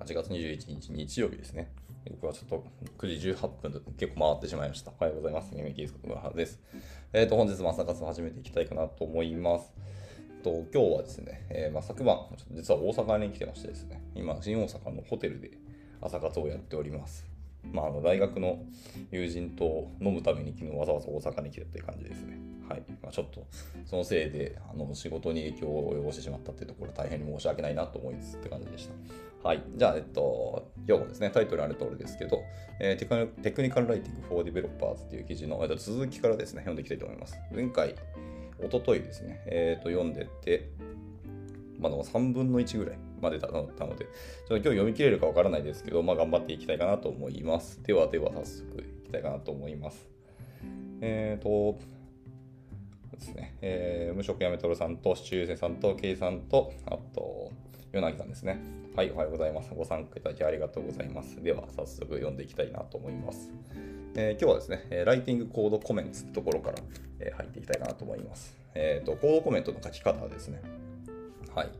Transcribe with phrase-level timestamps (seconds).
[0.00, 1.70] 8月21日日曜日ですね。
[2.10, 2.64] 僕はちょっと
[2.98, 4.92] 9時18分と結構回ってしまいました。
[4.98, 5.54] おはようございます。
[5.54, 6.58] ミミキースコのはです。
[7.12, 9.70] えっ、ー、と、本日も朝活を始めていきたいかなと思います。
[10.38, 12.18] えっと今日はですね、えー、まあ、昨晩、
[12.52, 15.50] 実は大阪に来てましてですね、今、新大阪のホテルで
[16.00, 17.26] 朝活をやっております。
[17.70, 18.64] まあ、あの大学の
[19.10, 22.38] 友人と飲むために昨日わざわざ大阪に来たっていう感じですね。
[22.70, 22.84] はい。
[23.02, 23.44] まあ、ちょっと、
[23.84, 28.88] そのせいで、あの、仕事に影響を及ぼしてしまったっていうところ、大変に申し訳ないなと思いつつって感じでし
[29.42, 29.48] た。
[29.48, 29.62] はい。
[29.74, 32.44] じゃあ、えっと、今日もですね、タイトルある通りですけど、
[32.78, 37.36] えー、テクニカルライティング for Developers っていう記事の、えっと、続きからですね、読んでいきたいと思います。
[37.52, 37.96] 前回、
[38.62, 40.70] おとといですね、えっ、ー、と、読んでて、
[41.80, 47.82] まあ、3分の1ぐらいまでだったので、ちょっと今日読み切れるかわからないですけど、まあ、頑張っていきたいかなと思います。
[47.82, 50.08] ではでは、早速いきたいかなと思います。
[51.00, 51.78] えっ、ー、と、
[53.20, 57.52] ですね、えー、無職やめとるさんと、シチューセさんと、ケイさんと、あと、
[57.92, 58.60] ヨナギさんですね。
[58.96, 59.70] はい、おはようございます。
[59.74, 61.42] ご参加いただきありがとうございます。
[61.42, 63.50] では、早速読んでいきたいなと思います。
[64.16, 66.78] えー、今日はですね、ライティングコードコメントのところから、
[67.20, 68.56] えー、入っていきたいかなと思います。
[68.74, 70.62] えっ、ー、と、コードコメントの書き方ですね。
[71.54, 71.70] はい。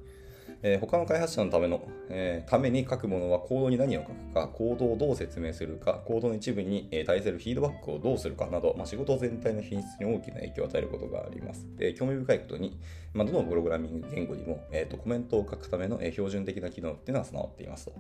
[0.63, 1.81] えー、他の開発者のための、
[2.11, 11.67] えー、ために書くものはコードに何を書くか、コードをどう説明するか、コードの一部に、対するフィードバックをどうするかなど、まあ、仕事全体の品質に大きな影響を与えることがあります。
[11.77, 12.79] で興味深いことに、
[13.15, 17.95] まあ、どのプログラミング言語にも、えーと、コメントを書くための、え、標準的な機能っていうのは備わっていますと。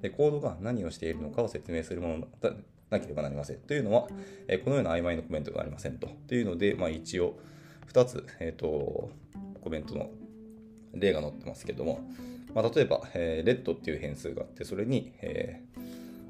[0.00, 2.52] でコードが何をしているのかを説明するものだ
[2.90, 3.56] なければなりません。
[3.56, 4.06] というのは、
[4.46, 6.08] え、このような曖昧なコメントがありませんと。
[6.28, 7.38] というので、まあ、一応
[7.92, 9.10] 2つ、えーと
[9.64, 10.10] コメントの
[10.96, 12.00] 例が載ってますけども、
[12.54, 15.60] まあ、例えば、えー、レッドっていう変数があって、それに、え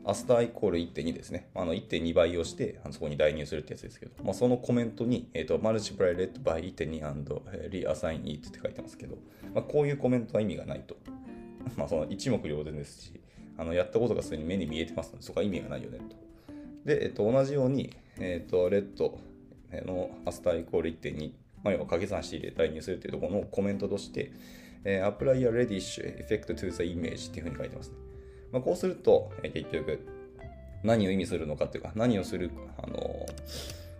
[0.04, 1.48] ー、アスターイコール1.2ですね。
[1.54, 9.16] あの1.2倍をしてあのそこに代入するってやつですけど、まあ、そのコメントに、えーと、multiply red by 1.2 and reassign it って書いてますけど、
[9.54, 10.96] まあ、こういうコメントは意味がないと。
[11.76, 13.20] まあその一目瞭然ですし、
[13.56, 16.16] あのやったことがすでに目に見えてますので、そこは意味がないよねと。
[16.84, 19.18] で、えっ、と、同じように、えっ、と、レッド
[19.86, 21.32] のアスターイコール1.2、
[21.64, 24.30] まあ、要は掛け算して入れ代入するっていうところのコメントとして、
[24.84, 27.96] えー、apply a reddish effect to the image っていうふうに書いてますね。
[28.52, 30.06] まあ、こうすると、えー、結局、
[30.84, 33.26] 何を意味するのかっていうか、何をする、あのー、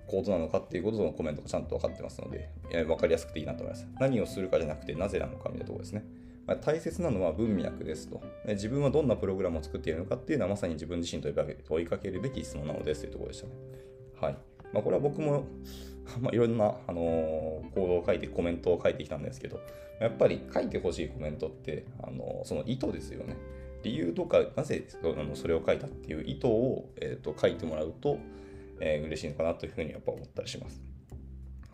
[0.06, 3.88] コードなのかっていうことのコメントがちゃんと分かってますので、えー、分かりやすくていいなと思います。
[3.98, 6.04] 何をするかじゃなくて、なぜなのかみたいなところですね。
[6.46, 8.22] まあ、大切なのは文脈ですと。
[8.48, 11.30] 自分はどんなプログラムを作っているのかっていうのはまさに自分自身と
[11.66, 13.52] 問いかけるべき質問なのですというところでしたね。
[14.20, 14.36] はい。
[14.74, 15.46] まあ、これは僕も
[16.20, 19.60] まあ、いろんな、あのー、コードを書いてコメントを書いてきたんですけど、
[20.00, 23.36] やっぱり書いてほしいコメントって、あのー、その意図ですよね。
[23.82, 24.84] 理由とか、なぜ
[25.34, 28.18] それを書いたっていう意図を、えーと、書いてもらうと、
[28.80, 30.82] えー、嬉しいのかなというふうにやっぱ思ったりします。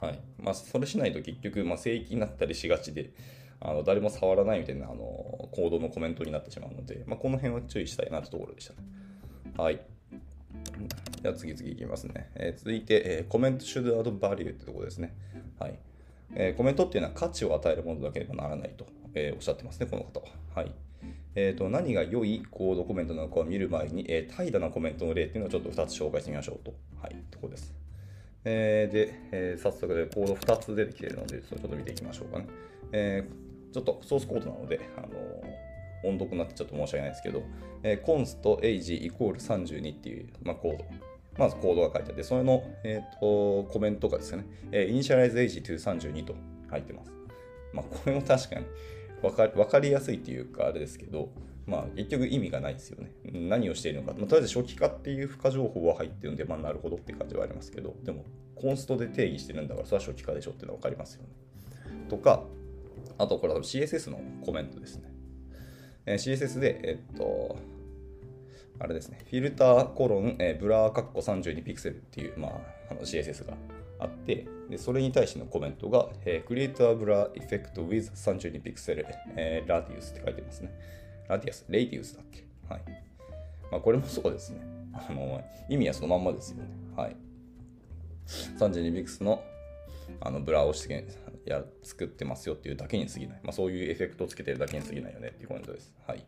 [0.01, 0.21] はい。
[0.39, 3.13] まあ、それしないと結局、まあ、正規になったりしがちで、
[3.61, 8.79] あの誰も触らないみたいなあのコードのコメントになってしまうので、まあ、この辺は注意したいなというところでしたね。
[9.57, 9.81] はい。
[11.23, 12.31] では次々いきますね。
[12.35, 15.15] えー、続いて、えー、コメント should add value ってとこですね。
[15.59, 15.79] はい。
[16.35, 20.27] えー、コメントっていうのは価値を与えるものだければならないと、えー、おっしゃってますね、この方は。
[20.55, 20.73] はい。
[21.35, 26.75] えーと、何が良いコードコメントなのかを見る前に、えー、怠惰なコメントの例っていうのをちょっと2つ紹介してみましょうと。
[27.01, 27.75] はい、とこです。
[28.45, 32.47] えー、で、えー、早速でコード2つ出てきてるので、ちょっと見ていきましょうかね。
[32.93, 35.09] えー、ちょっとソースコードなので、あの
[36.03, 37.43] 音読になってちょっと申し訳ないですけど、
[37.83, 40.85] えー、const age イコール32っていう、まあ、コード。
[41.41, 46.35] まずコードが書いてあって、それの、えーと、コメントがですね、えー、initialize age to 32と
[46.69, 47.11] 入ってます。
[47.73, 48.67] まあ、これも確かに
[49.23, 51.31] 分か分かりやすいっていうか、あれですけど、
[51.67, 53.13] まあ、結局意味がないですよね。
[53.25, 54.13] 何をしているのか。
[54.19, 61.29] まあ、とりあえず初期化っていう付加情報は入ってるんで、まあ、なるほどって感じはありますけど、でも、コンストで定義してるんだから、それは初期化でしょっていうのは分かりますよね。
[62.11, 62.45] とか、
[63.17, 65.11] あと、これは CSS のコメントですね。
[66.05, 67.57] えー、CSS で、えっと、
[68.81, 72.53] あれですね、フィルターコロン、えー、ブラーカッコ32ピクセルっていう、まあ、
[72.91, 73.55] あの CSS が
[73.99, 79.07] あって、でそれに対してのコメントが、えー、クリエイターブラーエフェクト with 32ピクセル、
[79.37, 80.73] えー、ラディウスって書いてますね。
[81.29, 82.45] radius、radius だっけ？
[82.69, 82.83] はい。
[83.71, 84.61] まあ、これもそうですね。
[84.95, 86.71] あの、意味はそのまんまですよね。
[86.97, 87.17] はい。
[88.59, 89.43] 32ピクセルの
[90.21, 91.07] あのブラーをして
[91.45, 93.41] や作ってますよっていうだけに過ぎない。
[93.45, 95.95] まあ、そういうエフェクトをつけてるだけに過ぎないよねっていうコメントです。
[96.07, 96.25] はい。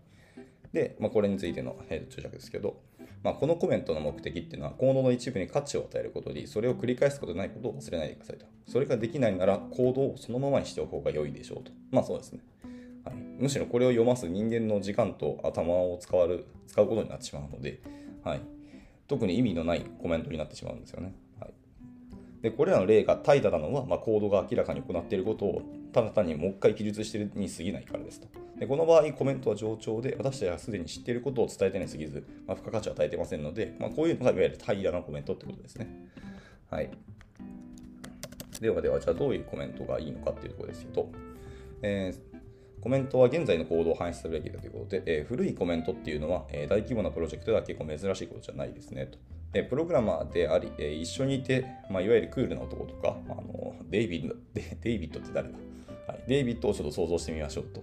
[0.73, 2.81] で、まあ、これについての、え注釈ですけど、
[3.23, 8.47] まあ、このコメントの目的っていうのは、コードの一部に価値を与えることで、それを繰り返すことないことを忘れないでくださいと。
[8.67, 11.73] それができないなら、コードをそのままにしておく方が良いでしょうと。
[11.91, 12.41] まあそうですね。
[13.05, 17.81] はい、むしろこれを読ます人間の時間と頭を使わる使うことになってしまうので、
[18.25, 18.41] はい、
[19.09, 21.13] 特に意味のないコメントになってしまうんですよね。
[22.43, 25.63] で、これらの例が怠惰なのは、まあ、コードが明らかに行っていることを
[25.93, 28.27] ただ単にもう一回記述しているに過ぎないからですと。
[28.59, 35.89] でこの場合、コメントは冗長で、私たちはすでに知っていることを伝えてに過ぎず、まあ、付加価値を与えていませんので、まあ、こういうのがいわゆる怠惰なコメントってことですね。
[36.69, 36.91] はい。
[38.61, 41.11] ではでは、じゃあどういうコメントがいいのかっていうところですけど、
[41.83, 42.33] えー
[42.83, 49.19] コメントは現在の行動を反映するべきだということで、えー、古いコメントっていうのは、えー、大規模なプロジェクトでは結構珍しいことじゃないですねと。
[49.53, 55.55] でプログラマーであり、えー、一緒にいて、まあ、いわゆるクールな男とか、あのデイビッドデ、イビッドって誰だ、
[56.07, 57.83] はい、デイビッドをちょっと想像してみましょうと。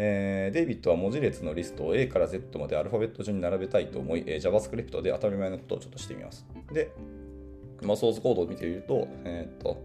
[0.00, 6.46] えー、デイビッドは文字列のリストを A から Z までアルファベット順に並べたいと思い、えー、JavaScript で当たり前のことをちょっとしてみます。
[6.72, 6.92] で、
[7.82, 9.84] まあ、ソースコードを見てみると、えっ、と、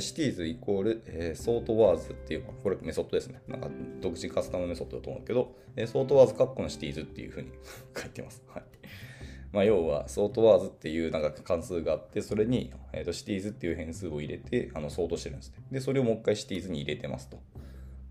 [0.00, 3.40] cities イコール、えー、 sortWords っていう、これメソッドですね。
[3.46, 3.68] なんか
[4.00, 7.50] 独自カスタムメソッドだと思うけど、えー、 sortWords カッコの cities っていうふうに
[7.96, 8.42] 書いてます。
[8.48, 8.62] はい。
[9.52, 15.56] まあ、要は、 sortWords っていうなんか関数があって、それに、えー、と cities っていう変数を入れて、あの、ソートしてるんですね。
[15.70, 17.38] で、それをもう一回 cities に入れてますと。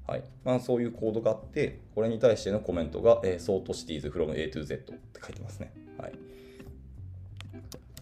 [0.08, 0.24] はい。
[0.44, 5.74] まあ、そういうコードがあって、これに対してのコメントが、えー、 sort cities from A to Z って書いてますね。
[5.98, 6.14] はい。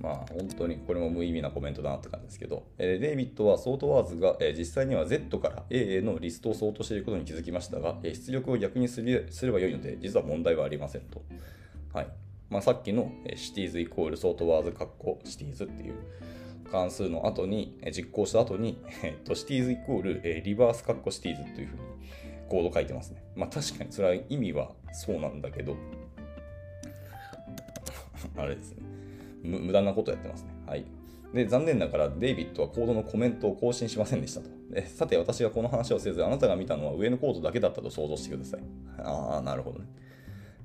[0.01, 11.21] まあ本当にこれも無意味なコメントだなって感じですけど、えー、デイビッドは sortWords が、えー、実際には Z から A へのリストをソートしていることに気づきましたが、えー、出力を逆にすれすればよいので、実は問題はありませんと。
[11.93, 12.07] はい。
[12.49, 15.95] まあ、さっきの cities イコール sortWords カッコ cities っていう
[16.71, 21.81] 関数の後に、実行した後に、えっと、 cities イコール reverse カッコ cities というふうに
[22.49, 23.23] コード書いてますね。
[23.35, 25.75] まあ確かにそれは意味はそうなんだけど、
[28.35, 28.83] あれですね。
[29.43, 30.49] 無駄なことやってますね。
[30.67, 30.85] はい。
[31.33, 34.49] で、残念ながらデイビッドはコードのコメントを更新しませんでしたと。
[34.71, 38.61] でさて、私がこの話をせず、あなたが見たのは上のコードだけだったと想像してください。
[38.97, 39.85] ああ、なるほどね。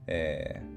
[0.06, 0.73] えー、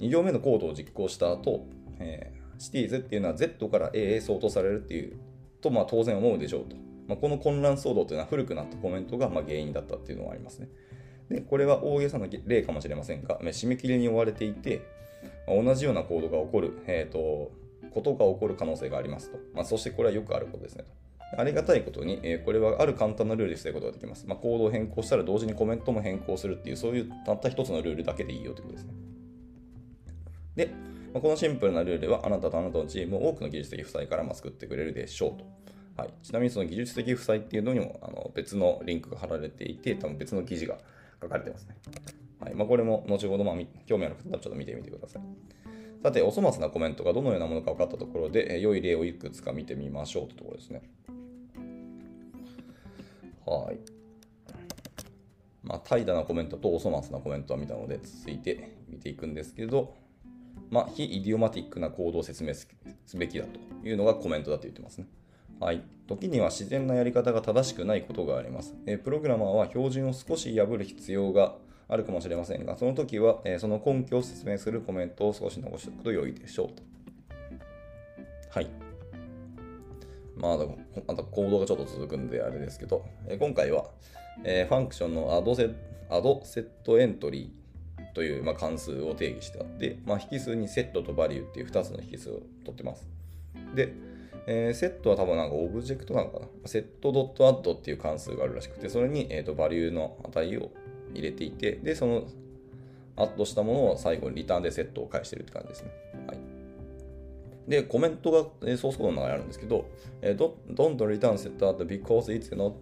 [0.00, 1.66] 2行目のコードを実行した後、
[1.98, 5.18] えー、シティーズっていうのは Z から A へ相当されるっていう
[5.60, 6.76] と、まあ当然思うでしょうと。
[7.08, 10.68] まあ、この混乱騒動というのは古くなったコメントがま原因だったっていうのはありますね。
[11.30, 14.82] で、これは大げさな例かもしれませんが、締め切りに追われていて、
[15.46, 17.50] ま同じような行動が起こる、えーと、
[17.90, 19.38] ことが起こる可能性がありますと。
[19.54, 21.40] まあ、そしてこれはよくあることですねと。
[21.40, 24.26] ありがたいことに、えー、これはある簡単なルールで防ぐことができます。
[24.26, 28.92] まあ、コードを変更したら同時にコメントも変更するっていう、そういうたった一つのルールだけでいいよということですね。
[30.58, 30.66] で、
[31.14, 35.46] まあ、このシンプルなルールはあなたとあなたのチームを多くの技術的負債からま救ってくれるでしょうと。
[35.96, 40.78] はい、ちなみにその技術的負債っていうのにもあの別のリンクが貼られていて、多分別の記事が
[41.22, 41.76] 書かれてますね。
[42.40, 43.56] はいまあ、これも後ほど、まあ、
[43.86, 45.22] 興味ある方はちょっと見てみてください。
[46.02, 50.82] さて、お粗末なコメントがどのようなものか分かったところで、良い例をいくつか見てみましょうというところですね。
[53.44, 53.78] はい。
[55.64, 59.96] まあ、怠惰なコメントとお粗末なコメントは見たので、続いて見ていくんですけど、
[60.70, 62.68] まあ、非イディオマティックな行動を説明す
[63.16, 65.06] べきだというのがコメントだと言ってますね。
[65.60, 65.82] はい。
[66.06, 68.74] 時には自然なやり方が正しくないことがあります。
[68.86, 71.56] えプログラマーは標準を少し破る必要が
[71.88, 76.82] あるかもしれませんが、その時は、えその根拠を説明するコメントを少し残しておくと良いでしょうと。
[78.50, 78.68] はい。
[80.36, 80.58] まあ、
[81.06, 83.86] またコードがちょっと続くんであれですけど、え今回は、
[84.44, 85.70] えファンクションのアドセ
[86.10, 87.57] addSetEntry
[88.18, 92.32] という、まあ、関数を定義してあって、まあ、引数にセットと value っていう2つの引数を
[92.64, 93.06] 取ってます。
[93.76, 93.92] で、
[94.48, 96.46] えー、セットは多分なんかオブジェクトなのかな？
[96.64, 100.72] セットドットアッドっていう関数があるらしくて、それに、えーと、 value の値を
[101.14, 102.24] 入れていて、で、その
[103.14, 105.90] アッドしたものを最後にリターンでセットを返してるって感じですね。
[106.26, 106.38] はい。
[107.68, 108.38] で、コメントが
[108.78, 109.86] ソースコードの中にあるんですけど、
[110.22, 112.72] えー、don't return set add because it's not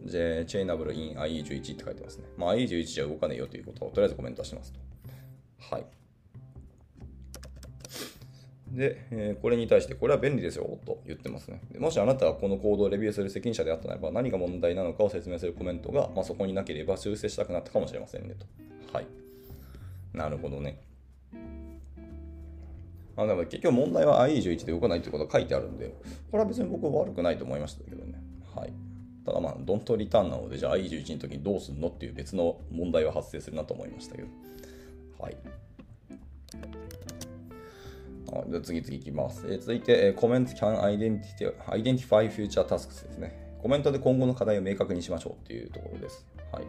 [0.46, 2.25] chainable in IE11 って書いてますね。
[2.38, 4.78] まあ、IE11 じゃ動かねえよということをとりあえずコメントしますと。
[5.70, 5.87] はい。
[8.76, 11.61] で、えー、これに対して、これは便利ですよと言ってますね。
[11.78, 18.46] もしあなたがこのコードをレビューする責任者であったならば、何が問題なのかを説明するコメントが、まあ、そこになければ修正したくなったかもしれませんねと。
[18.92, 19.06] はい。
[20.12, 20.80] なるほどね。
[23.16, 25.94] あ、だから結局問題は IE11 で動かないということが書いてあるんで、
[26.30, 28.20] これは別に僕は悪くないと思いましたけどね。
[28.54, 28.73] はい。
[29.25, 34.28] ただまあ、ドントリターンなので、じゃあ IE11 の時にどうするのっていう別の問題は発生するなと思いましたけど。
[35.18, 35.37] はい。
[38.50, 39.46] じゃ次々いきます。
[39.46, 43.56] えー、続いて、えー、コメント can identify, identify future tasks ですね。
[43.62, 46.26] コメントで今後の課題を明確にしましょうっていうところです。
[46.52, 46.64] はい。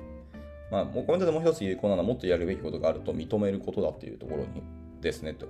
[0.72, 4.64] まあ、もうコメントでもう一つ有効なのはもっとやるべきことがあると認めることだっていうところに
[5.02, 5.48] ですねと。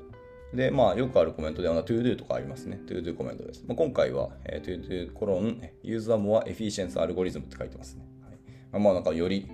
[0.53, 2.79] で、まあ、よくあるコメントでは to do とかありますね。
[2.85, 3.63] to do コメントです。
[3.67, 8.05] まあ、今回は、えー、to do コロン use a more efficient algorithm って書いてますね。
[8.23, 8.37] はい
[8.71, 9.49] まあ、まあ、なんかより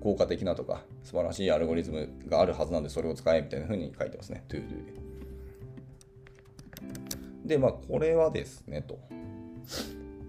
[0.00, 4.44] 効果的なとか素晴らしいアルゴリズムがあるはずなんでそれを使えみたいな風に書いてますね。
[4.48, 5.08] to do で。
[7.44, 8.98] で、まあ、これはですね、と。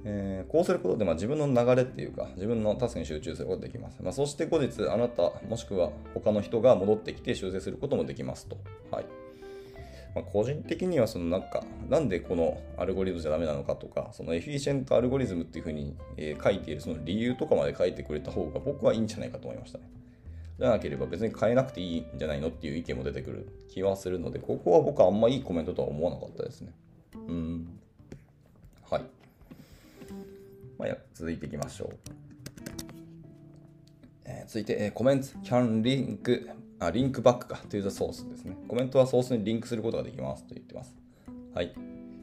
[0.05, 4.01] えーこうすることで、まあ、自分の流れっていうか、自分のタスクに集中することができます。
[4.01, 8.57] まあ、そして後日、あなた、もしくは他の人が戻ってきて修正することもできますと。
[8.89, 9.05] はい。
[10.15, 19.85] まあ、個人的には、そのなんか、なんでこのアルゴリズムじゃダメなのかとか、そのエフィシェントアルゴリズムっていうふうに、え書いているその理由とかまで書いてくれた方が僕はいいんじゃないかと思いましたね。
[20.59, 26.73] じゃなければ別に変えなくていいんじゃないのっていう意見も出てくる気はするので、ここは僕はあんまいいコメントとは思わなかったですね。
[27.15, 27.79] うん。
[28.89, 29.03] はい。
[30.77, 31.97] まあ、続いていきましょう。
[34.25, 38.57] えー続いて、えー、 comments can link あ link back か to the source ですね。
[38.67, 40.95] コメントはソースにリンクすることができますと言ってます。
[41.53, 41.73] はい。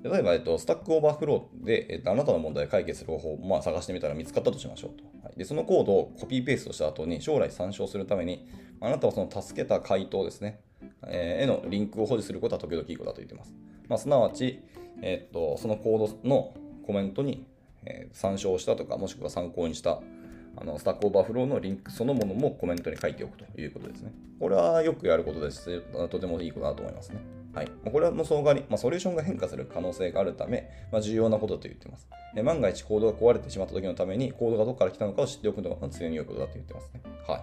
[0.02, 5.04] 例えば、えっと、 Stack Overflow で、えっと、あなたの問題を解決する方法を、まあ、探してみたら見つかったとしましょうと。
[5.26, 8.48] はい、でそのコードをコピーペーストした後に将来参照するために、
[8.80, 10.60] あなたはその助けた回答ですね、
[11.06, 13.54] えーへのリンクを保持することは時々いいことだと言ってます。
[13.88, 14.60] まあ、すなわち、
[15.02, 16.54] えっと、そのコードの
[16.86, 17.46] コメントに、
[17.84, 20.00] えー参照したとか、もしくは参考にした
[20.56, 24.12] あの Stack Overflow のリンクそのものもコメントに書いておくということですね。
[24.40, 27.18] これはよくやることです、とてもいいことだと思いますね。
[27.56, 27.68] はい。
[27.90, 32.06] これはの総合に、まあ、ソリューションが変化する可能性があるため、まあ、重要なことと言っています。
[32.36, 37.00] え万が一コードが壊れてしまった時のために、コードがどこから来たのかを知っておくのが強い良いことだと言ってますね。
[37.26, 37.40] はい。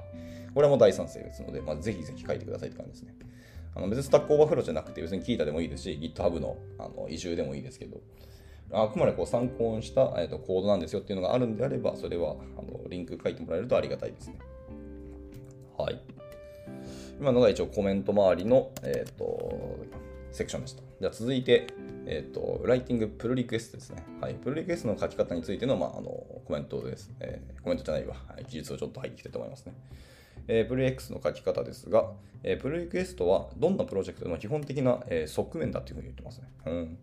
[0.53, 3.15] これはもう大賛成ですので、まあ、ぜひぜひ書いてくださいって感じですね。
[3.75, 7.97] あの別に Stack Overflow じゃなくて、別に Qiita でもいいですし、GitHub のあの issue でもいいですけど、
[8.73, 14.39] あくまでこう参考にした、えー、とコードなんですよっていうのがあるんであれば、それはあのリンク書いてもらえるとありがたいですね。
[15.77, 16.01] はい。
[17.19, 19.79] 今のが一応コメント周りの、えー、と
[20.31, 20.81] セクションでした。
[20.99, 21.67] じゃあ続いて、
[22.05, 24.03] えー、とライティングプルリクエストですね。
[24.19, 24.35] はい。
[24.35, 26.09] プルリクエストの書き方についての,、まあ、あの
[26.45, 29.73] コメントです、えーコメントじゃないわ、はい、記述をちょっと入ってきたいと思いますね。
[30.47, 32.11] えー、プル X の書き方ですが、
[32.43, 36.47] えープルリクエストはどんなプロジェクトの基本的な、えー側面だというふうに言ってますね。
[36.65, 36.97] うん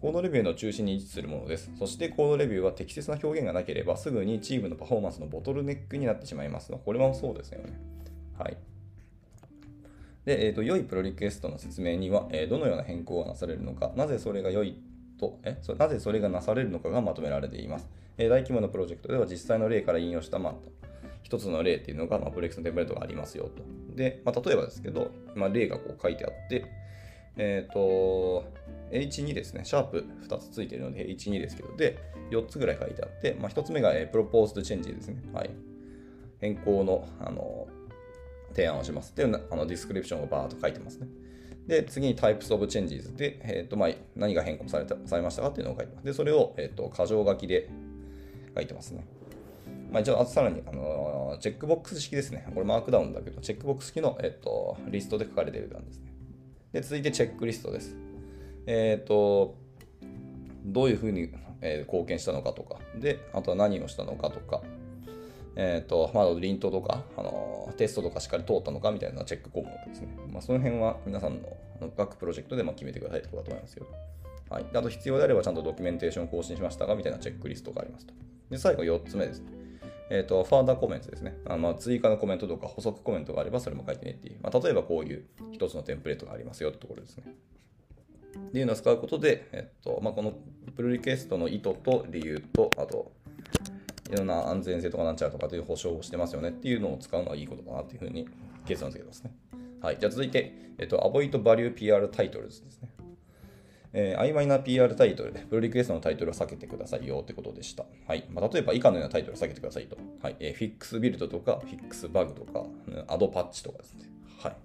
[0.00, 1.70] コードレビューの中心に位置するものです。
[1.78, 6.72] そしてコードレビューは適切な表現がなければすぐにチームのパフォーマンスのボトルネックになってしまいます。
[6.72, 7.72] これはそうですよね。
[8.38, 8.56] はい。
[10.26, 14.76] で、えーと、良いプロリクエストの説明には、えーどのような変更がなされるのか、なぜそれが良い
[15.18, 17.88] と、えそなぜそれがなされるのかがまとめられています。
[18.18, 20.54] えー大規模なプロジェクトでは実際の例から引用した、まあ、
[21.22, 23.62] 一つの例っていうのが、まあ、プロレックスのテンプレートがありますよと。
[23.96, 26.66] で、まあ、例えばですけど、まあ、例がこう書いてあって、
[27.36, 28.44] えっ、と、
[28.90, 31.98] H2 ですね、シャープ2つついてるので H2 ですけど、で、
[32.30, 35.22] 4つぐらい書いてあって、まあ、1つ目が、えー、proposed change ですね。
[35.32, 35.50] はい。
[36.40, 37.66] 変更の、あの、
[38.54, 39.14] 提案をします。
[39.14, 41.08] で、なあの description をバーっと書いてますね。
[41.66, 46.04] で、次に types of changes で、えっ、と、まあ、何が変更されたされましたかっていうのを書いてます。
[46.06, 47.68] で、それを、えっ、と、箇条書きで
[48.54, 49.06] 書いてますね。
[49.90, 52.46] まあ、一応、あとさらに、あのチェックボックス式ですね。
[52.54, 56.15] これマークダウンだけど、チェックボックス式の、えっと、リストで書かれてる感じですね。
[56.76, 57.96] で、続いてチェックリストです。
[58.66, 59.56] えっ、と、
[60.62, 61.30] どういうふうに、
[61.62, 64.60] えー貢献したのかとか、で、あとは何をしたのかとか、
[65.56, 70.08] えっ、と、まあ、リントとか、あのテストとかしっかり通ったのかみたいなチェック項目ですね。
[70.30, 73.86] まあ、その辺は皆さんのあの各プロジェクトでま決めてくださいってことだと思いますよ。
[74.50, 74.66] はい。
[74.74, 78.12] あと必要であればちゃんとドキュメンテーションを更新しましたかみたいなチェックリストがありますと。
[78.50, 79.50] で、最後4つ目ですね。
[80.08, 81.36] えっ、と、ファーダーコメントですね。
[81.46, 84.36] あまあ追加のコメントとか補足コメントがあればそれも書いてねっていう。
[84.42, 87.24] まあ、例えばこういう一つのテンプレートがありますよってところですね。
[88.38, 90.34] っていうのを使うことで、えっとまあ、この
[90.76, 93.10] プルリクエストの意図と理由と、あと、
[94.10, 98.28] いろんな安全性とかなんちゃらとかという保証をしてますよねっていうのを使うのはいいことだなっていうふうに
[98.64, 99.32] 結論付けてますね。
[99.80, 99.96] はい。
[99.98, 102.90] じゃあ続いて、えっと、Avoid Value PR Titles ですね。
[103.98, 107.86] えー曖昧な PR タイトルで、プルリクエストのタイトルを避けてくださいよってことでした。
[108.06, 108.26] はい。
[108.30, 109.96] まあ、例えば以下のようなタイトルを避けてくださいと。
[110.22, 110.36] はい。
[110.38, 112.66] えー、フィックスビルドとか、フィックスバグとか、
[113.08, 114.04] アドパッチとかですね。
[114.38, 114.56] はい。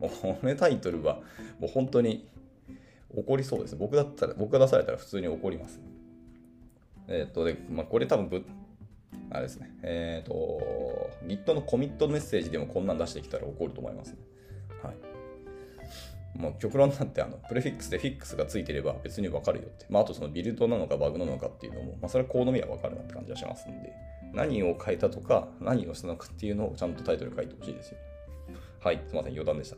[0.00, 1.20] もうこのタイトルは、
[1.58, 2.26] もう本当に
[3.14, 3.76] 怒りそうです。
[3.76, 5.78] 僕だったら、僕が出されたら普通に怒ります。
[7.08, 8.46] えっ、と、で、まあ、これ多分ぶ、
[9.28, 9.70] あれですね。
[9.82, 14.18] えっ、と、Git のコミットメッセージでもこんなん出してきたら怒ると思いますね。
[16.34, 19.86] もう極論なんてあのプレフィックスでフィックスがついてれば別にわかるよって。
[19.88, 23.92] まあ、あとそのビルドなのかバグなのかっていうのも、まあ、それはコード見はわかるなって感じはしますんで、
[24.32, 27.98] 何を変えたとか、何をしたのかっていうのをちゃんとタイトル書いてほしいですよ。
[28.80, 29.76] はい、すみません、余談でした。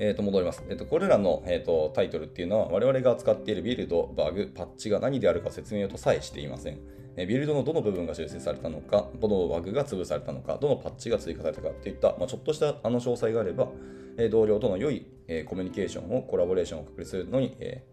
[0.00, 0.62] えー、と戻ります。
[0.68, 6.78] えー、とこれらの、えー、とタイトルっていうのは我々が扱っているビルド、バグ、パッチが何であるか説明とさえしていません。
[7.26, 13.68] ビルドのどの部分が修正されたのか、どのバグが潰されたのか、どのパッチが追加されたかっていった、まあ、ちょっとしたあの詳細があれば、
[14.18, 17.84] え同僚との良い、えコミュニケーションを、コラボレーションを確立するのに、え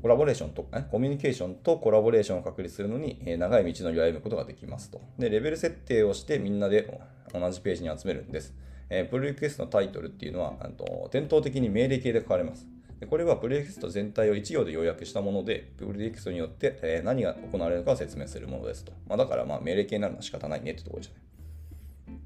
[0.00, 0.82] コラボレーションと、え？
[0.90, 5.00] コミュニケーションとコラボレーションを確立するのに、え長い道のりを歩むことができますと。
[5.16, 7.00] で、レベル設定をしてみんなで
[7.32, 8.52] 同じページに集めるんです。
[8.90, 12.66] えプルリクエストのタイトルっていうのは、あの店頭的に命令形で書かれます。
[13.02, 18.92] でこれはプレイテキスト全体を1行で要約したもので、プレイテキストによって、えー、何が行われるのかを説明するものですと。
[19.08, 22.20] まあ、だからまあ命令形になるのは仕方ないねってところでしたね。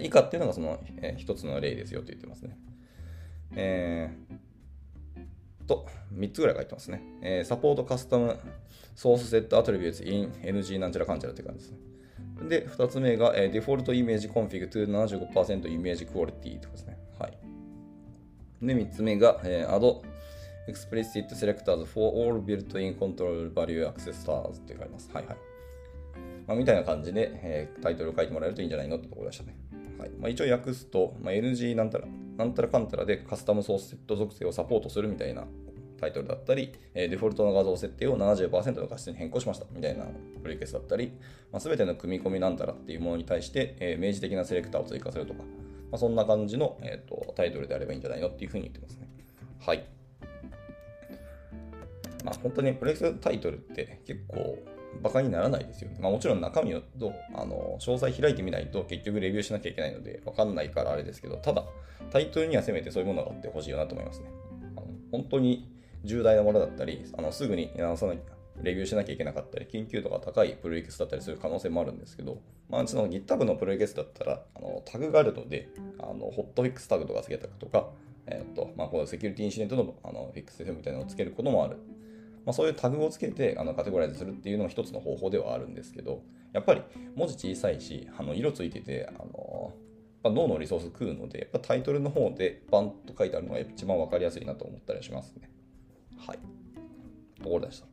[0.00, 2.56] で、以下っていうのがその、えー、一つの例ですよと言ってますね。
[3.56, 7.02] えー、と、3つぐらい書いてますね。
[7.20, 8.38] えー、サポートカスタム
[8.94, 11.78] ソースセットアトリビューツ in NG なんちゃらかんちゃらって感じですね。
[12.48, 14.88] で、2つ目が、えー、デフォルトイメージコンフィグ to
[15.30, 16.99] 75%イメージクオリティとかですね。
[18.62, 20.02] で、3つ目が、えー、add
[20.68, 25.10] explicit selectors for all built-in control value accessors って書いてます。
[25.12, 25.36] はいはい。
[26.46, 29.56] まあ、みたいな感じで、えー、タイトルを書いてもらえるといいんじゃないのってところでしたね。
[29.98, 32.06] はいまあ、一応訳すと、まあ、NG なんたら、
[32.38, 35.44] なんたらかんたらでカスタムソースセット属性をサポートするみたいな
[36.00, 40.06] タイトルだったり、えデフォルトの画像設定を70%の画質に変更しましたみたいな
[40.42, 41.12] プリケースだったり、
[41.52, 45.44] まあ、全ての組み込みなんたらっていうものに対して、え明示的なセレクターを追加するとか、
[45.90, 49.08] まあ、そんな感じの、えーと、タイトルであればいいんじゃないのっていうふうに言ってますね。
[49.58, 49.84] はい。
[52.24, 54.58] まあ、本当にプレイスタイトルって結構
[55.02, 55.98] バカにならないですよね。
[56.00, 56.82] まあ、もちろん中身を
[57.34, 61.64] あの詳細開いてみないと結局レビューしなきゃいけないので分かんないからあれですけど、ただ
[62.10, 64.30] タイトルにはせめてそういうものがあってほしいよなと思いますね。
[64.76, 65.70] あの本当に
[66.04, 68.20] 重大なものだったり、あのすぐに直さなきゃ
[68.62, 77.88] レビューしなきゃいけなかったり、緊急度が高いプロリケスだったりする可能性もあるんですけど、まあ、その GitHub のプロリケスだったらあのタグがあるので、あのホットフィックスタグとかつけたりとか、
[78.26, 81.76] えっ、ー、とまあ、このセキュリティインシデントのあのフィックスみたいなのをつけることもある。
[82.46, 86.82] まあ、そういうタグをつけてあのカテゴライズするっていうのも一つの方法ではあるんですけど、やっぱり
[87.14, 89.72] 文字小さいし、あの色ついてて、あの
[90.22, 95.50] まあ、脳のリソース食うので、やっぱタイトルの方でバンと書いてあるのが一番わかりやすいなと思ったりしますね。
[96.18, 96.38] はい。
[97.42, 97.89] ところでした。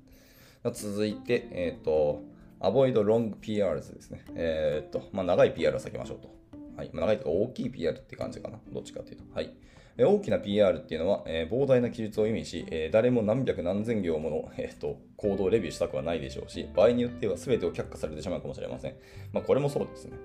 [0.71, 2.23] 続いて、えっ、ー、と、
[2.59, 4.25] avoid long PRs ですね。
[4.35, 6.29] えっ、ー、と、まあ、長い PR を避けましょうと。
[6.75, 6.89] はい。
[6.93, 8.59] まあ、長いとか大きい PR って感じかな。
[8.71, 9.23] どっちかっていうと。
[9.33, 9.53] はい。
[9.97, 18.95] え大きな PR っていうのは、えー、膨大な記述を意味し、えー、誰も何百何千行もの、えーと、行動をレビューしたくはないでしょうし、場合によっては全てを却下されてしまうかもしれません。
[19.33, 20.17] まあ、これもそうですね。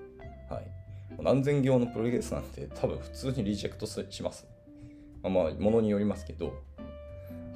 [0.49, 0.67] はい。
[1.21, 4.45] 何千行のプログレスなんて多分普通にリジェクトします。
[5.23, 6.53] まあ、まあ、ものによりますけど、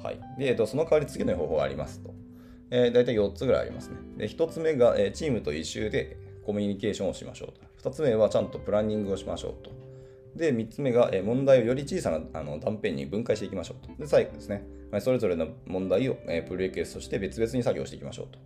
[0.02, 0.20] はい。
[0.38, 2.12] で、えっと、その代わり次の方法がありますと。
[2.70, 3.96] えー、大体4つぐらいありますね。
[4.16, 7.90] で、1つ目が、えー、チームと一周でコミュニケーションをしましょうと。
[7.90, 9.70] 2つ目はちゃんとプランニングをしましょうと。
[10.36, 13.94] で、3つ目が、えー、問題をより小さなあの断片に分解していきましょうと。
[13.96, 14.64] で、最後ですね。
[14.90, 18.38] まあ、それぞれの問題を、えー、プルリクエストとして別々に作業していきましょうと。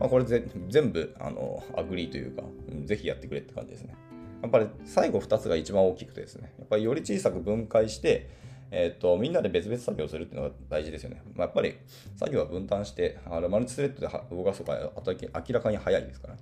[0.00, 2.42] まあ、これぜ全部あの agree というか、
[2.84, 3.94] ぜひやってくれって感じですね。
[4.42, 8.30] やっぱり最後2つが一番大きくてですね、やっぱりより小さく分解して、
[8.70, 11.22] えっ、ー、と、みんなで別々作業するっていうのが大事ですよね。
[11.34, 11.76] まあ、やっぱり
[12.16, 16.36] 作業は分担して、あのマルチスレッドで動かすとかあと明らかに早いですから。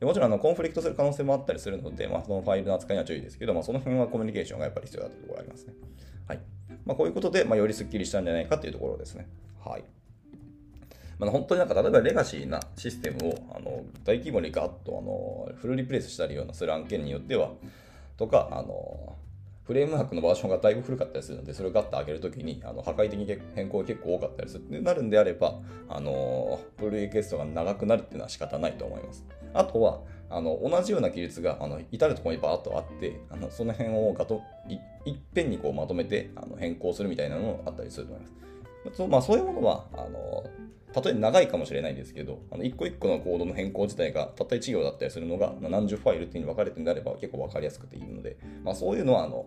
[0.00, 5.72] もちろんあのコンフリクトする可能性もあったりするので、まあ、そのファイルの扱いには注意ですけど、まあ、その辺はコミュニケーションがやっぱり必要だというところがありますね。
[6.28, 6.40] はい。
[6.84, 9.26] まあ、こういうことで、まあ、よりスッキリしたんじゃないかというところですね。
[9.64, 9.84] はい。
[11.18, 17.52] まあ、本当になんか例えばレガシーなシステムをあの大規模にガッとあのフルリプレイスしたりようなする案件によっては、
[18.16, 19.16] とか、あの
[19.64, 29.24] フレームワークのバージョンがだいぶ古かったりするので、それをガッと上げるときに、あの破壊的に変更が結構多かったりするってなるんであれば、あのプルリクエストが長くなるっていうのは仕方ないと思います。
[29.54, 34.74] あとは、あの同じような記述があの至るところにバーッとあって、あのその辺をガトい
[35.10, 38.34] いっぺんにこうまとめてあの変更するみたいなのもあったりすると思います。
[38.92, 40.44] そまあ、そういうものはあの
[40.92, 49.46] たとえ長いかもしれないんですけど、あの一個一個のコードの変更自体がたった一行だったりするのが何十ファイルっていうに分かれてるんであれば結構分かりやすくていいので、まあ、そういうのはあの、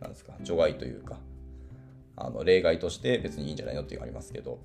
[0.00, 1.18] なんですか、除外というか、
[2.16, 4.58] あの例外として別にいいんじゃないのっていうのがありますけど、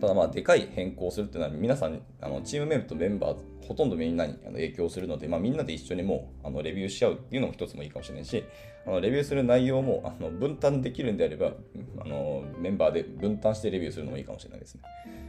[0.00, 8.44] ただまあ、でかい変更するっていうのは、皆さん、あのチームメンバーとメンバー、ほとんどみんなに影響するので、まあ、みんなで一緒にもうあのレビューし合うっていうのも一つもいいかもしれないし、
[8.86, 11.52] あのレビューする内容もあの分担できるんであれば
[12.00, 14.82] あの、メンバーで分担してレビューするのもいいかもしれないですね。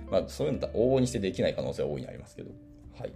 [0.09, 2.51] まあ、そういうのは往々にしてできない可能性は大いにありますけど。
[2.97, 3.13] はい。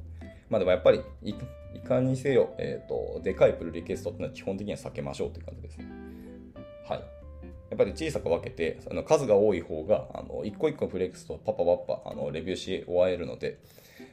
[0.50, 1.34] まあでもやっぱりい、
[1.80, 5.86] かにせよ、えっ、ー、と、でかいプルリクエストっていうのは基本的には避けましょうという感じですね。
[6.88, 7.23] はい。
[7.74, 13.58] やっぱり小さく分けて、あの数が多い方が、あの一個一個フレックスとパパパッパあのレビューし終えるので、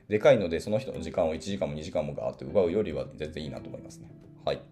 [0.09, 4.11] でかいので、その人の時間を1時間も2時間もガーって奪うよりは全然いいなと思いますね。
[4.47, 4.63] はい。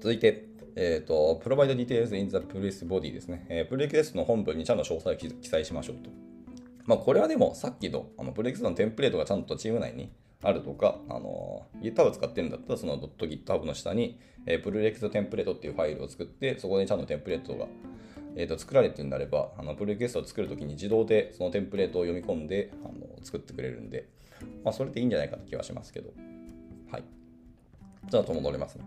[0.00, 0.44] 続いて、
[0.76, 3.46] えっ、ー、と、provide details in the police body ですね。
[3.48, 6.10] えー、プレクエストの本文にちゃんと詳細を記載しましょうと。
[6.84, 17.66] まあ、これはでも、さっきのあのプレクエストのテンプレートがちゃんとチーム内にあるとか、あの、GitHub 使ってるんだったら、その .github の下に、えー、プルリクエストテンプレートっていうファイルを作って、そこでちゃんとテンプレートが、
[18.36, 24.08] えー、と作られてるんであれば、あのプルリクエストを作るときに自動でそのテンプレートを読み込んであの作ってくれるんで、
[24.64, 26.12] まあ、それでいいんじゃないかって気はしますけど。
[26.90, 27.04] はい。
[28.08, 28.84] じゃあと戻りますね。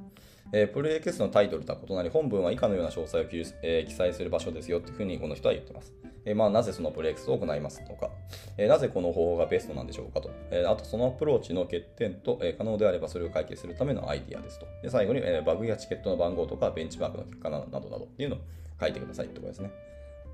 [0.54, 5.94] えー、プルリクエストのタイトルとは異なり、本文は以下のような詳細を記,、えー、記載する場所ですよっていうふうにこの人は言ってます。
[6.26, 8.10] えー、まあ、なぜそのプルリクエストを行いますとか、
[8.58, 14.68] えなぜこの方法がベストなんでしょうかと、えあとそのアプローチの欠点と、え可能であればそれを解決するためのアイディアですと。
[14.84, 18.40] で最後に、えバグやチケットの番号とかベンチマークの結果などなどっていうのを
[18.80, 19.72] 書いてくださいってことですね。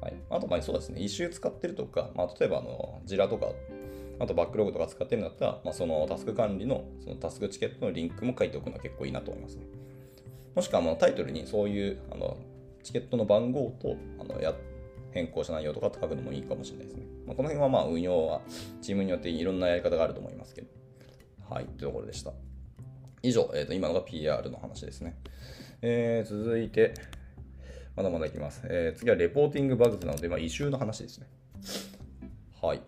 [0.01, 3.47] はい、あと、まあそうですね、一周使ってるとか、まあ、例えばあの、ジラとか、
[4.19, 9.65] あとバックログとか使ってるんだったら、まあ、そのタスク管理のそのタスクチケットのリンクも書いておくのは結構いいなと思いますね。
[10.57, 12.35] もしくはもうタイトルにそういうあの
[12.81, 14.55] チケットの番号とあのや
[15.11, 17.05] 変更した内容とかって書くのもいいかもしれないですね。
[17.27, 18.41] まあ、この辺はまあ運用は
[18.81, 20.67] チームによっていろんなやり方があると思いますけど。
[21.47, 22.31] はい、というところでした。
[23.21, 25.19] 以上、えー、と今のが PR の話ですね。
[25.83, 26.95] えー、続いて、
[27.95, 28.63] まだまだいきます。
[28.65, 31.27] えー、次はレポーティングバグズなので、まあ、異臭の話ですね。
[32.63, 32.81] はい。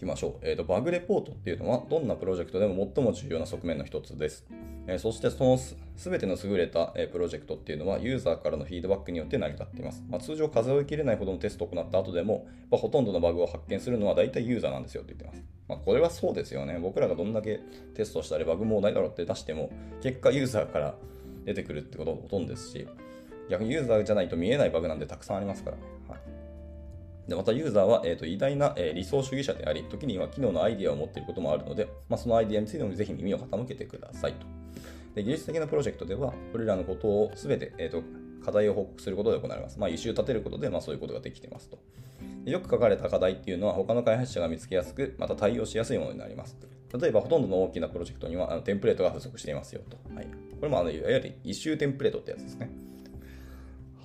[0.00, 0.32] きましょう。
[0.42, 4.46] えーと、バグレポートっていうのは、どんなプロジェクトでも最も重要な側面の一つです。
[4.86, 5.76] えー、そして、そのす
[6.10, 10.02] べての優れた、えー、プロジェクトっていうのは、ユーザーからのフィードバックによって成り立っています。
[10.08, 15.44] まあ、通常、数えきれないほどのテストを行った後でも、まあ、ほとんどのバグを発見するのは大体ユーザーなんですよって言ってます。
[15.68, 16.78] まあ、これはそうですよね。
[16.80, 17.60] 僕らがどんだけ
[17.94, 19.70] テストしたり、バグもないだろうって出しても、
[20.02, 20.94] 結果ユーザーから
[21.44, 22.88] 出てくるってことほとんどですし、
[23.50, 25.82] 逆にユーザーじゃないと見えないバグなんてたくさんありますからね。
[27.30, 34.46] でまたユーザーは、えーと、偉大な、えー、理想主義者であり、時には機能のアイデアを持っていることもあるので、まあ、そのアイデアについてもぜひ耳を傾けてくださいと。
[35.14, 38.02] で技術的なプロジェクトでは、これらのことをすべて、えーと、
[38.44, 39.78] 課題を報告することで行われます。
[39.78, 41.78] まあ、一周立てることで、まあ、そういうことができてますと。
[42.46, 46.56] よく書かれた課題っていうのは、他の開発者が見つけやすく、また対応しやすいものになります。
[47.00, 49.96] 例えば、ほとんどの大きなプロジェクトにはあのテンプレートが不足していますよと。
[50.16, 52.89] はい、これもあのいわゆる一周テンプレートってやつですね。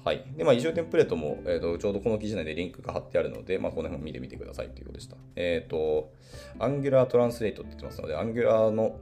[0.06, 0.24] はい。
[0.38, 5.18] で、まあ、異常テンプレートも、えーと、ちょうどこの記事内でリンクが貼ってあるので、まあ、この辺も見てみてくださいということでした。
[5.36, 6.14] えっ、ー、と、
[6.60, 9.00] Angular Translate って言ってますので、Angular の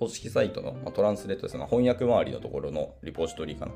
[0.00, 3.72] 公式サイトの、まあ、トランスレートですね、翻訳周りのところのリポジトリかな、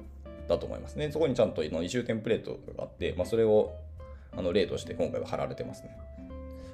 [0.48, 1.12] だと思いますね。
[1.12, 3.72] そこにちゃんと異臭テンプレートがあって、まあ、それを
[4.36, 5.96] あの例として今回は貼られてますね。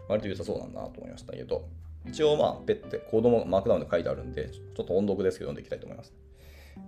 [0.08, 1.68] 割と良さそうなんだなと思いましたけど、
[2.06, 6.14] 一応まあ、ペッてコードもマークダウンで書いてあるんで、ちょっと音読ですけど読んでいきたいと思います。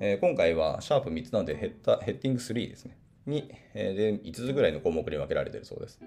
[0.01, 2.97] えー、今回はシャープ3つなのでヘッダヘッディング3ですね。
[3.27, 6.01] に、えー、で5つぐらいの項目に分けられているそうです。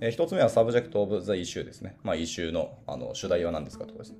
[0.00, 1.96] えー、1つ目は Subject of the Issue ですね。
[2.02, 4.16] まあ、イシューのあの主題は何ですかとですね。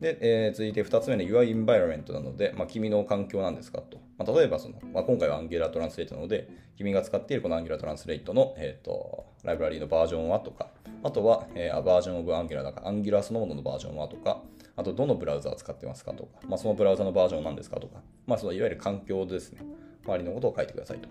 [0.00, 3.98] で、えー、続いて2つ目の Your Environment なので、まあ、君の環境なんですかと。
[4.18, 10.70] まあ、例えばその、まあ、今回は Angular Translate なので、君が使っているこの Angular Translate の、えーと、ライブラリーのバージョンはとか、
[11.02, 14.42] あとは、えー、バージョンオブ Angular だから、Angular そのもののバージョンはとか、
[14.76, 19.62] あとどのブラウザー使ってますかとか、まあ、そのブラウザのバージョンなんですかとか、まあ、そのいわゆる環境ですね。
[20.04, 21.08] 周りのことを書いてくださいと。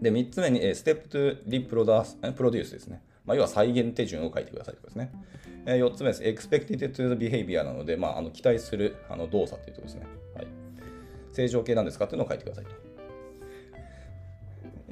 [0.00, 3.02] で、3つ目に、ステップトゥリプロダープロデュースですね。
[3.24, 5.12] まあ、要は再現手順を書いてくださいということですね。
[5.66, 6.22] え4つ目です。
[6.22, 10.06] expected to the behavior なので、まあ、あの期待するあの動作ということですね。
[10.34, 10.46] はい。
[11.32, 12.70] 正常形なんですかっていうのを書いてくださいと。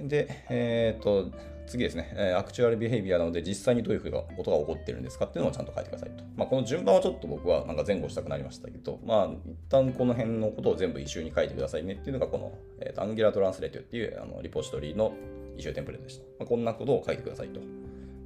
[0.09, 1.31] で、えっ、ー、と、
[1.69, 6.25] 次ですね、アクチュアルビヘイビアなので、実際にどういうふうなことが起こってるんですかっていうのをちゃんと書いてくださいと。
[6.37, 15.13] まあ、この順番はちょっと僕はなんか前後したくなりましたけど、まあ、一旦この辺のことを全部一周に書いてくださいねっていうのが、この、えーと、アンギュラートランスレートっていうあのリポジトリの
[15.57, 16.25] 一周テンプレートでした。
[16.39, 17.61] まあ、こんなことを書いてくださいと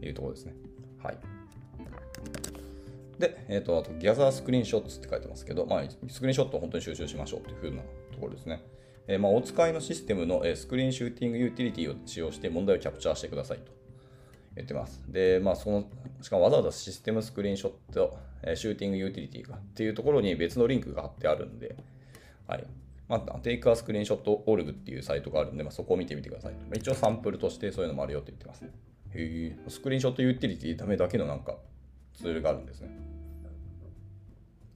[0.05, 0.55] いうところですね。
[1.03, 1.19] はい。
[3.19, 8.63] で、えっ、ー、と、あと、 gather screenshot って書いてますけど、まあ、スクリーンショットを本当に収集しましょうというふうなところですね。
[9.09, 13.73] え、まあ、お使いのシステムの、え screen shooting utility を使用して問題をキャプチャーしてくださいと。
[14.55, 15.03] 言ってます。
[15.09, 15.85] で、まあ、その、
[16.21, 21.77] しかもわざわざ system screenshot、え shooting utility がっていうところに別のリンクが貼ってあるんで、
[22.47, 22.67] はい。
[23.09, 26.55] まあ、 Take a Screenshot org っていうサイトがあるんで、まあ、そこを見てみてください。
[26.75, 28.65] 一応サンプルとしてそういうのもあるよって言ってます。
[28.65, 28.69] へ
[29.15, 31.57] え、スクリーンショットユーティリティためだけのなんか
[32.15, 32.91] ツールがあるんですね。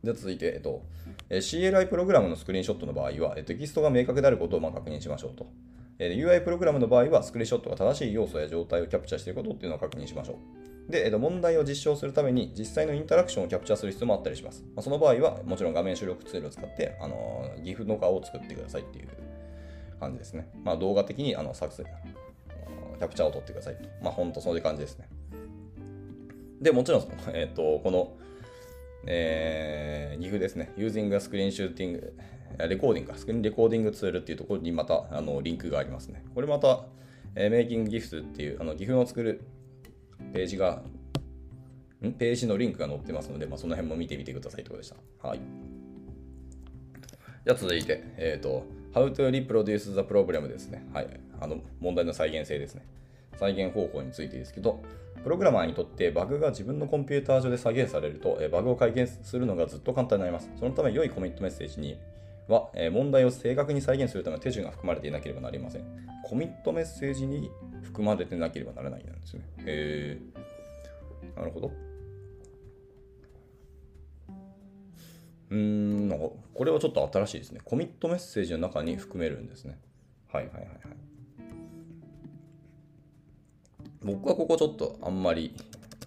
[0.07, 0.83] で続いて、えっと、
[1.31, 5.47] CLI プログラムのスクリーンショットの場合は、テキストが明確であることをま確認しましょうと。
[5.99, 10.38] UI プログラムの場合は、スクリーンショットが正しい要素や状態をキャプチャーしていることっていうのを確認しましょ
[10.88, 10.92] う。
[10.92, 14.64] で、問題を実証するために実際のインタラクションをキャプチャーする必要もあったりします。
[14.77, 19.09] ま、その場合は、もちろん画面出力ツールを使って、あの GIF の顔を作ってくださいっていう
[19.99, 20.49] 感じですね。
[20.62, 23.88] まあ、動画的にあの作成、キャプチャーを取ってくださいと。
[24.01, 25.09] まあ、ほんとそういう感じですね。
[26.61, 28.12] で、もちろん、えっ、と、この、
[29.07, 30.73] えー、GIF ですね。
[30.77, 32.12] using a screen shooting
[32.59, 36.25] レコーディングか、スクリーンレコーディングツールっていうところにまたあのリンクがありますね。
[36.35, 36.85] これまた、
[37.35, 39.42] えー、メイキングギフトっていうあの GIF を作る
[40.33, 40.83] ページが、
[42.03, 42.12] ん？
[42.12, 44.92] ページのリンクが載ってますので、まあ、その辺も見てみてくださいということでし
[45.23, 45.29] た。
[45.29, 45.40] はい。
[47.45, 50.87] じゃあ続いて、えっ、ー、と、How to reproduce the problem ですね。
[50.92, 51.09] はい。
[51.40, 52.83] あの、問題の再現性ですね。
[53.38, 54.83] 再現方法についてですけど、
[55.22, 60.51] プログラマーにとってバグが自分のコンピューター上で再現されると、バグを改善するのがずっと簡単になります。
[60.59, 61.99] そのため良いコミットメッセージに
[62.49, 65.83] は、問題を正確に再現するための手順が含まれていなければなりません。
[66.25, 67.51] コミットメッセージに
[67.83, 69.42] 含まれてなければならないなんですね。
[69.59, 71.38] へー。
[71.38, 71.72] なるほど。
[75.51, 77.61] うーん、なんかこれはちょっと新しいですね。
[77.64, 79.79] コミットメッセージの中に含めるんですね。
[80.33, 80.79] はいはいはいはい。
[84.07, 85.55] 僕はここちょっとあんまり、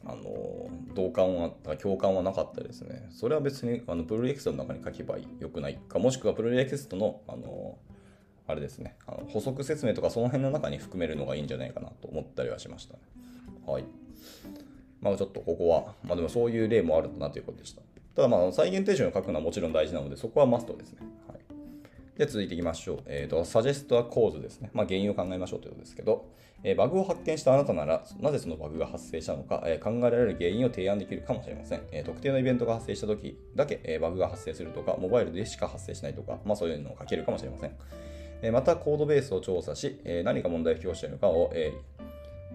[0.06, 3.08] あの、同感は、共感はなかったですね。
[3.12, 7.78] それは別に、あの、プルリエクストの中に書けばよくないか、もしくはプルリエクストの、あの、
[8.50, 13.00] あれですね、あの補足説明とかその辺の中に含めるのがいいんじゃないかなと思ったりはしましたね。
[13.68, 13.84] はい。
[15.02, 17.84] まあちょっとここは、まあでもそういう例もあるんだなということでした。
[18.16, 21.02] ただまあ再現手順を書くのはもちろん大事なので、そこはマストですね。
[21.28, 21.40] はい、
[22.18, 23.04] で、続いていきましょう。
[23.06, 24.72] えっ、ー、と、サジェストは構図ですね。
[24.74, 26.26] まあ原因を考えましょうということですけど、
[26.64, 31.82] えバグを発見したあなたなら、なぜそのバグが発生したのか、え考えられる原因を提案できるかもしれません。
[31.92, 37.72] え特定のイベントが発生した時だけ、えバグが発生するとか、モバイルでしか発生しないとか、まあそういうのを書けるかもしれません。
[38.42, 41.74] えまた、コードベースを調査し、え何が問題を引き起こしているのかを、え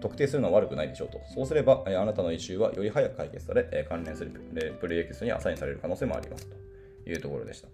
[0.01, 1.19] 特定するのは悪くないでしょうと。
[1.33, 4.31] そうすれば、えあなたのイシューはより早く解決され、え関連する
[4.79, 7.69] プレイエクスにアサインされる可能性もありますというところでした。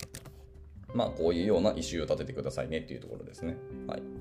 [0.93, 3.55] まあ、こういうようなイシューを立ててくださいねっていうところですね。
[3.87, 4.20] はい。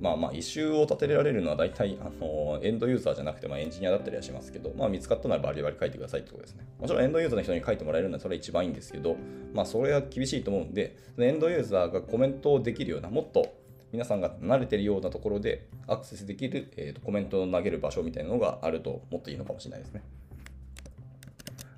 [0.00, 6.66] まあまあ、異臭を立てられるのは大体、あの、エンドユーザーじゃなくて、まあ、エンジニアだったりはしますけど、まあ、見つかったならバリバリ書いてくださいってことですね。
[6.78, 9.16] もちろん、エンドユーザーの人に書いてもらえるのはそれは一番いいんですけど、
[9.54, 13.54] まあ、それは厳しいと思うんで、エンドユーザーがコメントをできるような、もっと
[13.92, 20.02] 皆さんが慣れてるようなところでアクセスできる、えーと、コメントを投げる場所みたいなのがあるともっといいのかもしれないですね。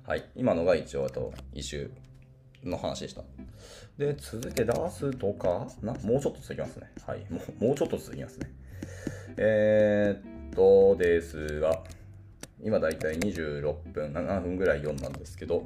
[0.07, 0.23] はい。
[0.35, 3.23] 今のが一応、あと、イシューの話でした。
[3.97, 5.67] で、続け出すとか？
[5.81, 6.91] な、もうちょっと続きますね。
[7.05, 7.25] はい。
[7.29, 8.51] もうもうちょっと続きますね。
[9.37, 11.83] えー、っとですが、
[12.63, 15.65] 今だいたい26分、7分ぐらい読んだんですけど、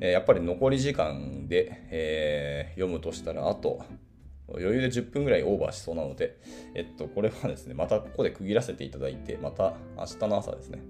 [0.00, 3.82] えー、やっぱり残り時間で、えー、読むとしたら、あと、
[4.48, 6.36] 余裕で10分ぐらいオーバーしそうなので、
[6.74, 10.82] えっと、これはですね、またここで区切らせていただいて、また明日の朝ですね、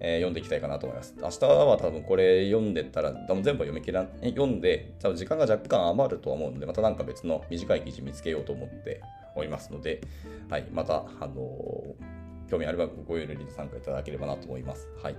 [0.00, 1.14] えー、読んでいきたいかなと思います。
[1.20, 9.00] 明日は多分これ読んでたら、多分全部読み切らん、読んで、多分時間が若干余るとは思うので、またなんか別の短い記事見つけようと思って
[9.36, 10.00] おりますので、
[10.48, 14.88] はい、また、あのー、興味あればごゆるりと参加いただければなと思います。
[15.02, 15.16] はい。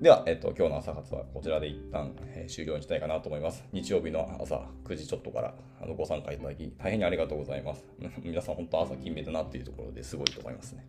[0.00, 3.64] では、えっと、今日の朝活はこちらで一旦、えー、終了にしたいかなと思います。
[3.72, 7.84] 日曜日の朝9時ちょっとからあのご参加いただき、大変にありがとうございます。
[8.22, 10.86] 皆さん、本当朝勤めだなっていうところですごいと思いますね。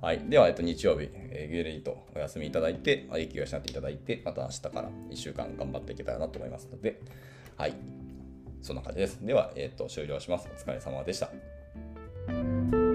[0.00, 0.20] はい。
[0.28, 7.00] では、えっと、日曜日、えー、ぐるりとお休みいただいて、息を養っていただいて、また明日から1週間頑張っていけたらなと思いますので、
[7.56, 7.74] はい。
[8.62, 9.24] そんな感じです。
[9.24, 10.48] では、えっと、終了します。
[10.50, 12.89] お疲れ様でした。